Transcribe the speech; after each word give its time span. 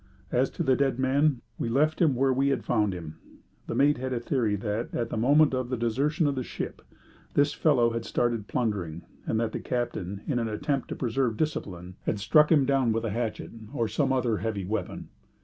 As 0.31 0.49
to 0.57 0.63
the 0.63 0.75
dead 0.75 0.97
man, 0.97 1.41
we 1.59 1.69
left 1.69 2.01
him 2.01 2.15
where 2.15 2.33
we 2.33 2.47
had 2.47 2.63
found 2.65 2.91
him. 2.91 3.17
The 3.67 3.75
mate 3.75 3.99
had 3.99 4.13
a 4.13 4.19
theory 4.19 4.55
that, 4.55 4.95
at 4.95 5.11
the 5.11 5.15
moment 5.15 5.53
of 5.53 5.69
the 5.69 5.77
desertion 5.77 6.25
of 6.25 6.33
the 6.33 6.41
ship, 6.41 6.81
this 7.35 7.53
fellow 7.53 7.91
had 7.91 8.03
started 8.03 8.47
plundering, 8.47 9.03
and 9.27 9.39
that 9.39 9.51
the 9.51 9.59
captain, 9.59 10.21
in 10.25 10.39
an 10.39 10.47
attempt 10.49 10.87
to 10.89 10.95
preserve 10.95 11.37
discipline, 11.37 11.97
had 12.07 12.19
struck 12.19 12.51
him 12.51 12.65
down 12.65 12.91
with 12.91 13.05
a 13.05 13.11
hatchet 13.11 13.51
or 13.75 13.87
some 13.87 14.11
other 14.11 14.37
heavy 14.39 14.65
weapon. 14.65 15.09